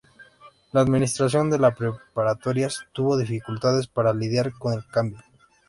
[0.71, 5.21] La administración de la preparatorias tuvo dificultades para lidiar con el cambio.